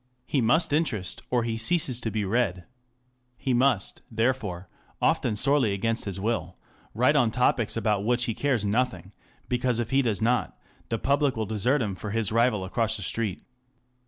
He 0.25 0.41
must 0.41 0.73
interest, 0.73 1.21
or 1.29 1.43
he 1.43 1.59
ceases 1.59 1.99
to 1.99 2.09
be 2.09 2.25
read. 2.25 2.63
He 3.37 3.53
must 3.53 4.01
therefore, 4.09 4.67
often 4.99 5.35
sorely 5.35 5.73
against 5.73 6.05
his 6.05 6.19
will, 6.19 6.57
write 6.95 7.15
on 7.15 7.29
topics 7.29 7.77
about 7.77 8.03
which 8.03 8.23
he 8.25 8.33
cares 8.33 8.65
nothing, 8.65 9.13
because 9.47 9.77
if 9.79 9.91
he 9.91 10.01
does 10.01 10.19
not, 10.19 10.57
the 10.89 10.97
public 10.97 11.37
will 11.37 11.45
desert 11.45 11.83
him 11.83 11.93
for 11.93 12.09
his 12.09 12.31
rival 12.31 12.65
across 12.65 12.97
the 12.97 13.03
street. 13.03 13.43